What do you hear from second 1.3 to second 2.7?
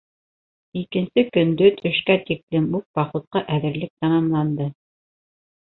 көндө төшкә тиклем